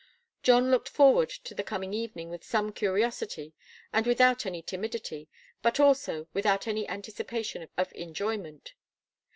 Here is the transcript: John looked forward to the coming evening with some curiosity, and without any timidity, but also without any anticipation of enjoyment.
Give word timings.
John 0.41 0.71
looked 0.71 0.89
forward 0.89 1.29
to 1.29 1.53
the 1.53 1.61
coming 1.63 1.93
evening 1.93 2.31
with 2.31 2.43
some 2.43 2.71
curiosity, 2.73 3.53
and 3.93 4.07
without 4.07 4.47
any 4.47 4.63
timidity, 4.63 5.29
but 5.61 5.79
also 5.79 6.27
without 6.33 6.65
any 6.65 6.89
anticipation 6.89 7.67
of 7.77 7.93
enjoyment. 7.93 8.73